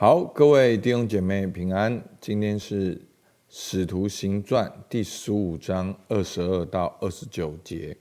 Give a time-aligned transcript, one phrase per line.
[0.00, 2.00] 好，各位弟兄姐妹平安。
[2.20, 2.94] 今天是
[3.48, 7.96] 《使徒行传》第十五章二十二到二十九节。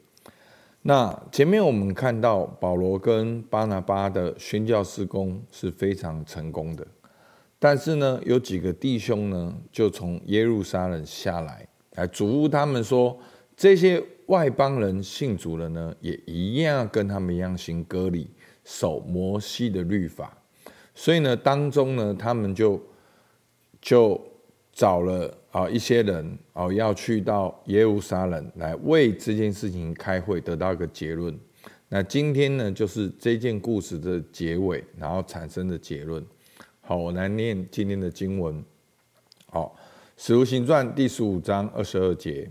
[0.83, 6.85] 那前面我们看到保罗跟巴拿巴的宣教事工是非常成功的，
[7.57, 13.17] 但是呢，有几个弟兄呢，就从耶路撒冷下来，来嘱咐他们说，
[13.55, 18.29] 这些外邦人信主了呢，也一样跟他们一样行割礼，
[18.63, 20.36] 守摩西的律法。
[20.99, 22.81] 所以呢，当中呢，他们就
[23.79, 24.19] 就
[24.73, 31.39] 找了啊一些人啊，要去到耶路撒冷来为这件事情开会，得到一个结论。
[31.87, 36.25] 那今天呢，就是这件故事的结尾，然后产生的结论。
[36.81, 38.65] 好，我来念今天的经文。
[39.51, 39.75] 好，
[40.17, 42.49] 《使徒行传》第十五章二十二节。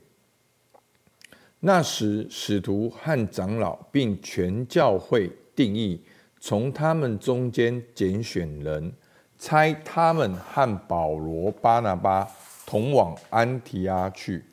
[1.59, 6.01] 那时，使徒和长老并全教会定义。
[6.48, 8.92] 从他们中间拣选人，
[9.36, 12.24] 差他们和保罗、巴拿巴
[12.64, 14.44] 同往安提阿去。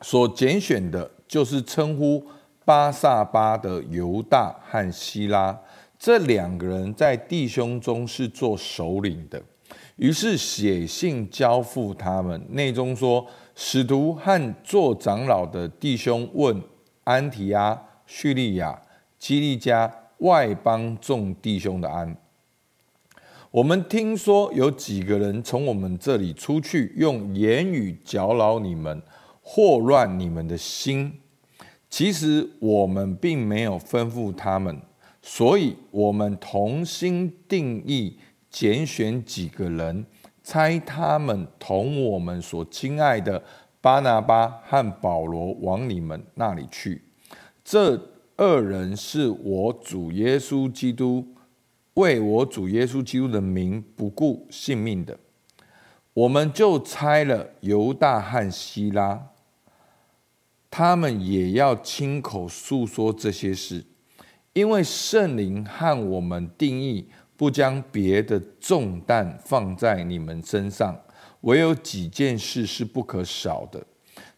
[0.00, 2.26] 所拣选的，就是称呼
[2.64, 5.60] 巴萨巴的犹大和西拉，
[5.98, 9.42] 这两个人在弟兄中是做首领的。
[9.96, 16.62] 于是写信交付他们，内中说：使徒和做长老的弟兄问
[17.04, 18.80] 安提阿、叙利亚、
[19.18, 19.94] 基利加。
[20.18, 22.16] 外邦众弟兄的安。
[23.50, 29.02] 我们听说有几个人从我们这里出去，用言语搅扰你们，
[29.44, 31.20] 惑乱你们的心。
[31.88, 34.82] 其实我们并没有吩咐他们，
[35.22, 38.18] 所以我们同心定义
[38.50, 40.04] 拣选几个人，
[40.42, 43.40] 差他们同我们所亲爱的
[43.80, 47.02] 巴拿巴和保罗往你们那里去。
[47.62, 48.13] 这。
[48.36, 51.24] 二人是我主耶稣基督
[51.94, 55.16] 为我主耶稣基督的名不顾性命的，
[56.12, 59.28] 我们就差了犹大和希拉，
[60.68, 63.84] 他们也要亲口述说这些事，
[64.52, 71.00] 因为圣灵和我们定义不将别的重担放在你们身上，
[71.42, 73.86] 唯有几件事是不可少的。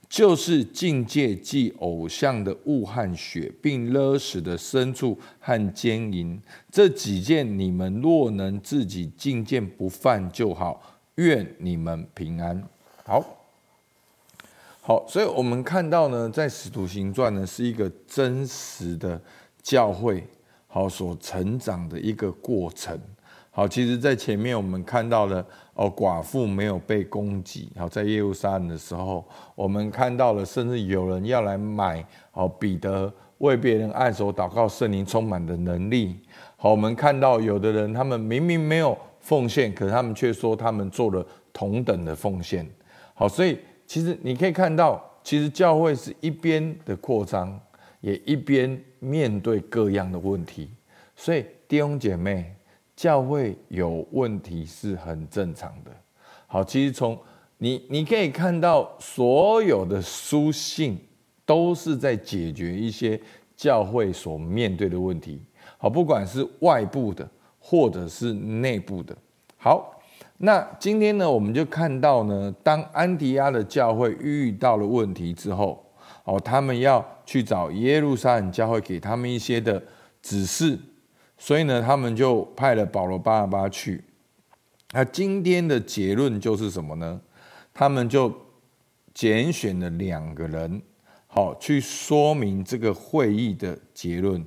[0.08, 6.40] 就是境界即偶像的物和血，并勒死的牲畜和奸淫，
[6.70, 10.80] 这几件你们若能自己境界不犯就好。
[11.16, 12.62] 愿你们平安。
[13.04, 13.24] 好，
[14.82, 19.20] 好，所以我们看到呢，在使徒行传呢，是一个真实的
[19.62, 20.26] 教会
[20.66, 23.00] 好所成长的一个过程。
[23.56, 27.72] 好，其实，在前面我们看到了哦，寡妇没有被攻击。
[27.74, 36.20] 好，在耶路撒冷的时候，我们看到了，甚至有人要来买哦，彼得为别人按手祷告，圣灵充满的能力。
[36.58, 42.68] 好，我们看到有的人，他们明明没有奉献，可他们却说他们做了同等的奉献。
[43.14, 47.58] 好，所以其实你可以看到，其实教会是一边的扩张，
[48.02, 50.68] 也一边面对各样的问题。
[51.14, 52.52] 所以弟兄姐妹。
[52.96, 55.90] 教会有问题是很正常的。
[56.46, 57.16] 好，其实从
[57.58, 60.98] 你你可以看到，所有的书信
[61.44, 63.20] 都是在解决一些
[63.54, 65.42] 教会所面对的问题。
[65.76, 69.14] 好，不管是外部的或者是内部的。
[69.58, 70.00] 好，
[70.38, 75.84] 那今天呢，我们就看到呢，当安提阿的教会遇到了问题之后，
[76.24, 79.82] 哦，他们要去找耶路撒冷教会，给他们一些的
[80.22, 80.78] 指示。
[81.38, 84.02] 所以呢，他们就派了保罗、巴拿巴去。
[84.92, 87.20] 那今天的结论就是什么呢？
[87.74, 88.32] 他们就
[89.12, 90.80] 拣选了两个人，
[91.26, 94.42] 好去说明这个会议的结论。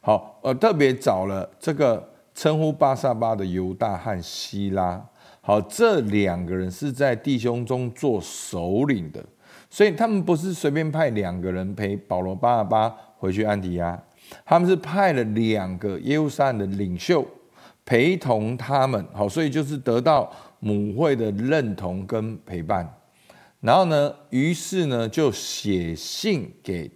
[0.00, 5.00] 好，呃，特别找了这个称呼巴萨巴的犹大和希拉。
[5.40, 9.24] 好，这两个人是在弟兄中做首领的，
[9.70, 14.02] 所以他们不是随便派两个人陪保罗、巴拿巴回去安提阿。
[14.44, 17.26] 他们是派了两个耶路撒冷的领袖
[17.84, 22.88] 陪同他们，好，所以就是得到母会的认同跟陪伴。
[23.60, 26.90] 然后呢，于是呢就写信给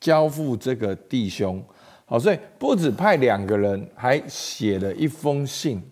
[0.00, 1.62] 交付这个弟兄，
[2.04, 5.82] 好，所以不止派两个人，还写了一封信。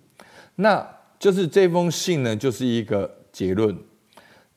[0.56, 0.86] 那
[1.18, 3.76] 就是这封信呢，就是一个结论。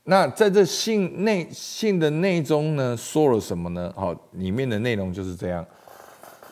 [0.03, 3.91] 那在这信内信的内中呢，说了什么呢？
[3.95, 5.65] 好，里面的内容就是这样。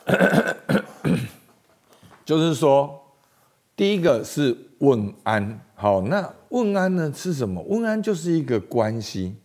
[2.24, 3.02] 就是说，
[3.76, 7.62] 第一个是问安，好，那问安呢是什么？
[7.64, 9.36] 问安就是一个关系，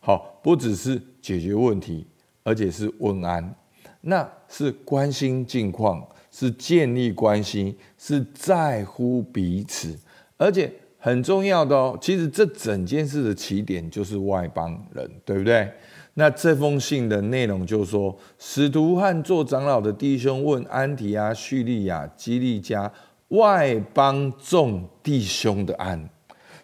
[0.00, 2.06] 好，不只是解决问题，
[2.42, 3.54] 而且是问安，
[4.00, 9.96] 那是关心近况，是建立关系，是在乎彼此，
[10.36, 11.98] 而且很重要的哦。
[12.00, 15.70] 其实这整件事的起点就是外邦人，对不对？
[16.18, 22.90] 那这封信的内容就是说，使徒和做长老的弟兄问安提阿、叙利亚、基利加
[23.28, 26.08] 外邦众弟兄的安。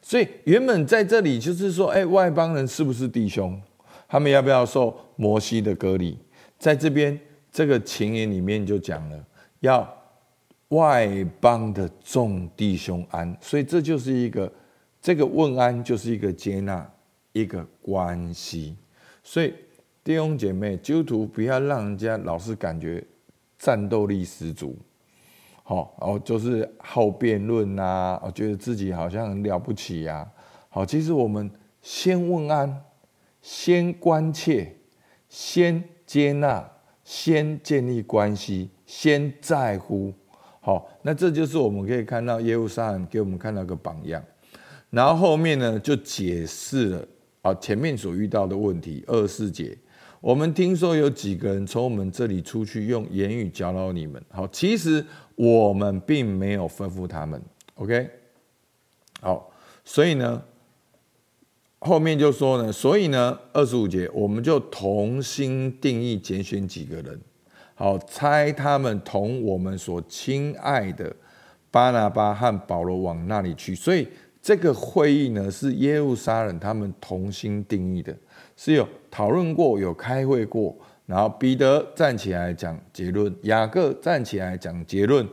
[0.00, 3.60] 所以原本在这里就是说，哎，外邦人是不是弟兄？
[4.08, 6.18] 他们要不要受摩西的割礼？
[6.58, 7.18] 在这边
[7.52, 9.24] 这个情言里面就讲了。
[9.60, 9.86] 要
[10.68, 14.50] 外邦的众弟兄安，所以这就是一个
[15.00, 16.90] 这个问安，就是一个接纳
[17.32, 18.76] 一个关系。
[19.22, 19.54] 所以
[20.04, 23.02] 弟兄姐妹，基督徒不要让人家老是感觉
[23.58, 24.76] 战斗力十足，
[25.62, 30.28] 好，然后就是好辩论呐，我觉得自己好像很了不起呀。
[30.68, 32.84] 好，其实我们先问安，
[33.40, 34.72] 先关切，
[35.28, 36.68] 先接纳，
[37.04, 38.70] 先建立关系。
[38.84, 40.12] 先在乎，
[40.60, 44.22] 好，那这就是我们可以看到耶路撒冷给我们看到个榜样，
[44.90, 47.08] 然后后面呢就解释了
[47.42, 49.04] 啊前面所遇到的问题。
[49.06, 49.76] 二十四节，
[50.20, 54.22] 我们听说有几个人从我们这里出去，用言语搅扰你们。
[54.30, 55.04] 好，其实
[55.34, 57.40] 我们并没有吩咐他们。
[57.74, 58.08] OK，
[59.20, 59.50] 好，
[59.84, 60.42] 所以呢，
[61.80, 67.20] 后面就说呢，所以呢，二十五节，我们就同心定义拣选几个人。
[67.74, 71.12] 好，差他们同我们所亲爱的
[71.72, 73.74] 巴拿巴和保罗往那里去。
[73.74, 74.06] 所以
[74.42, 78.14] 这个会议呢，是耶路撒冷他们同心定义的，
[78.56, 80.76] 是有讨论过、有开会过。
[81.06, 85.26] 然后彼得站起来讲结论，雅各站起来讲结论。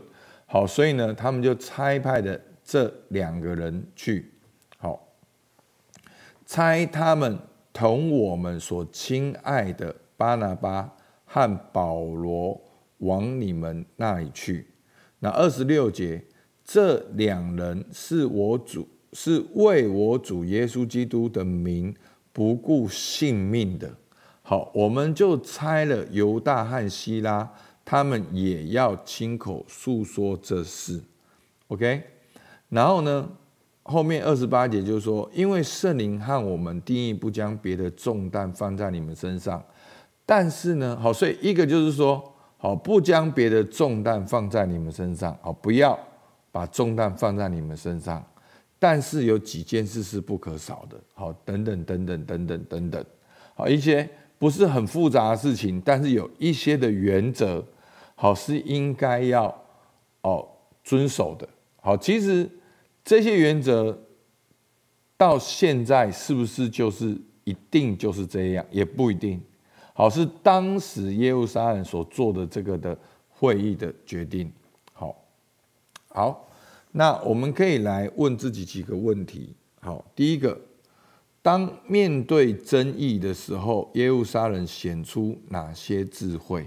[0.45, 4.31] 好，所以呢，他们就差派的这两个人去。
[4.77, 5.07] 好，
[6.45, 7.38] 差他们
[7.73, 10.95] 同我们所亲爱的巴拿巴。
[11.31, 12.59] 和保罗
[12.97, 14.65] 往你们那里去。
[15.19, 16.19] 那二十六节，
[16.65, 21.95] 这两人是我主，是为我主耶稣基督的名
[22.31, 23.91] 不顾性命的。
[24.41, 27.47] 好，我们就猜了犹大和希拉，
[27.85, 31.01] 他们也要亲口诉说这事。
[31.67, 32.01] OK，
[32.69, 33.29] 然后呢，
[33.83, 39.63] 后面二十八节就说，因为圣灵和我们定义不将别的重担放在你们身上。
[40.25, 42.23] 但是呢，好，所以一个就是说，
[42.57, 45.97] 好，不将别的重担放在你们身上，好，不要
[46.51, 48.23] 把重担放在你们身上。
[48.80, 53.06] 但是有几件事是不可少的，好，等等等等等等等等，
[53.54, 57.62] 好，一些不是很复杂的事情，但是有一些的原则，
[58.16, 59.54] 好，是应该要
[60.22, 60.48] 哦
[60.84, 61.48] 遵守的。
[61.81, 62.50] 好，其实
[63.04, 63.98] 这些原则
[65.18, 69.42] 到现在是不是就是一定就是这样，也不一定。
[69.94, 72.98] 好，是当时耶路撒冷所做的这个的
[73.28, 74.50] 会议的决定。
[74.94, 75.14] 好，
[76.08, 76.48] 好，
[76.91, 79.56] 那我们可以来问自己几个问题。
[79.81, 80.59] 好，第一个，
[81.41, 86.65] 当面对争议的时候，耶路撒冷显出哪些智慧？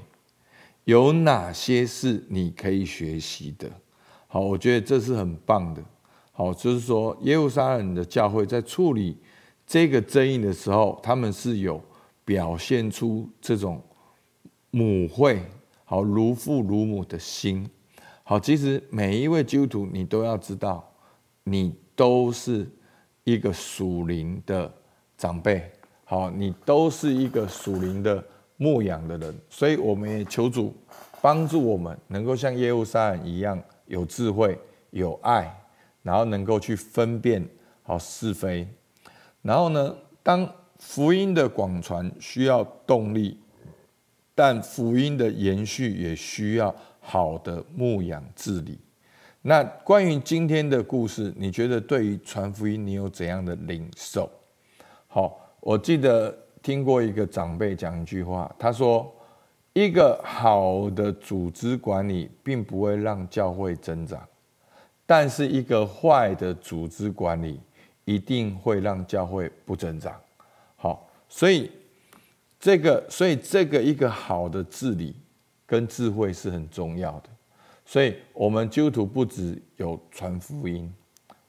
[0.84, 3.70] 有哪些是你可以学习的？
[4.26, 5.82] 好，我觉得这是很棒的。
[6.32, 9.16] 好，就是说耶路撒冷的教会在处理
[9.66, 11.82] 这个争议的时候，他们是有。
[12.24, 13.82] 表现出这种
[14.70, 15.42] 母会
[15.84, 17.68] 好如父如母的心，
[18.32, 20.82] 好，其实每一位基督徒，你都要知道，
[21.44, 22.66] 你都是
[23.24, 24.72] 一个属灵的
[25.18, 25.70] 长辈，
[26.06, 28.24] 好，你都是一个属灵的
[28.56, 30.74] 牧养的人，所以我们也求主
[31.20, 34.58] 帮助我们，能够像耶路撒冷一样有智慧、
[34.92, 35.54] 有爱，
[36.02, 37.46] 然后能够去分辨
[37.82, 38.66] 好是非，
[39.42, 40.50] 然后呢，当。
[40.78, 43.38] 福音的广传需要动力，
[44.34, 48.78] 但福音的延续也需要好的牧养治理。
[49.42, 54.30] 那关于今天的故事，你觉得对于传福音，你有怎样的领受？
[55.08, 56.32] 好，我记得
[56.62, 59.12] 听过一个长辈讲一句话，他说
[59.74, 64.26] ：“一个好的组织管理，并不会让教会增长，
[65.04, 67.60] 但是一个坏的组织管理，
[68.04, 70.14] 一定会让教会不增长。”
[70.76, 71.68] 好，所以
[72.60, 75.16] 这个，所以这个一个好的治理
[75.72, 77.30] 跟智慧是很重要的。
[77.86, 80.92] 所以，我们基督徒不只有传福音，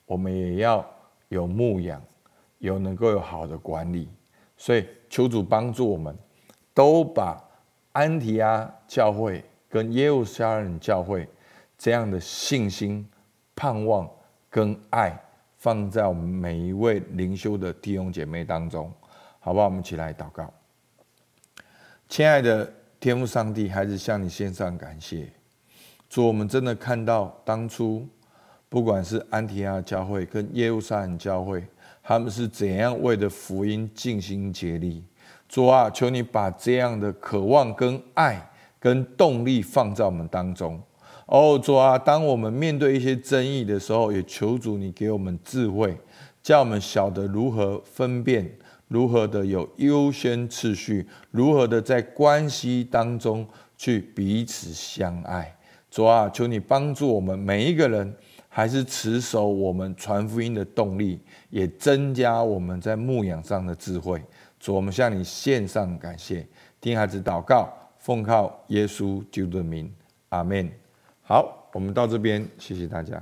[0.06, 0.90] 我们也要
[1.28, 2.02] 有牧养，
[2.60, 4.08] 有能够有好的管理。
[4.56, 6.18] 所以，求主帮助我们，
[6.74, 7.38] 都把
[7.92, 11.28] 安提阿教会跟耶路撒冷教会
[11.78, 13.06] 这样的信心、
[13.54, 14.10] 盼望
[14.50, 15.22] 跟爱，
[15.58, 18.90] 放在我们每一位灵修的弟兄姐妹当中。
[19.42, 19.66] 好不好？
[19.66, 20.50] 我们一起来祷告。
[22.08, 22.72] 亲爱的
[23.04, 25.28] 天父上帝，还是向你献上感谢。
[26.10, 28.08] 主，我们真的看到当初，
[28.70, 31.62] 不管是安提阿教会跟耶路撒冷教会，
[32.02, 35.04] 他们是怎样为的福音尽心竭力。
[35.50, 40.82] 主啊，求你把这样的渴望、跟爱、跟动力放在我们当中。
[41.26, 45.98] 哦，主啊，当我们面对一些争议的时候，也求主你给我们智慧，
[46.42, 48.50] 叫我们晓得如何分辨，
[48.94, 53.44] 如何的有优先次序，如何的在关系当中
[53.76, 55.58] 去彼此相爱。
[55.90, 58.16] 主啊，求你帮助我们每一个人，
[58.48, 61.20] 还是持守我们传福音的动力，
[61.50, 64.22] 也增加我们在牧养上的智慧。
[64.60, 66.46] 主，我们向你献上感谢，
[66.80, 69.92] 听孩子祷告，奉靠耶稣基督的名，
[70.30, 70.72] 阿门。
[71.24, 73.20] 好，我们到这边，谢谢大家。